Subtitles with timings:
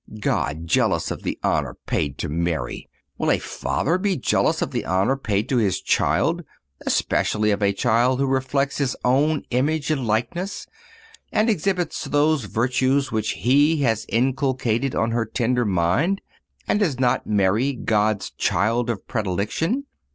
[0.19, 2.89] God jealous of the honor paid to Mary!
[3.19, 6.43] Will a father be jealous of the honor paid to his child,
[6.87, 10.65] especially of a child who reflects his own image and likeness,
[11.31, 16.21] and exhibits those virtues which he had inculcated on her tender mind?
[16.67, 19.83] And is not Mary God's child of predilection?